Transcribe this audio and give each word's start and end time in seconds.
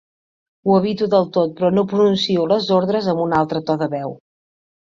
Ho 0.69 0.77
evito 0.77 1.07
del 1.15 1.27
tot, 1.35 1.53
però 1.59 1.69
no 1.75 1.83
pronuncio 1.93 2.47
les 2.55 2.73
ordres 2.81 3.13
amb 3.15 3.25
un 3.29 3.39
altre 3.43 3.65
to 3.71 3.79
de 3.85 3.93
veu. 3.97 4.19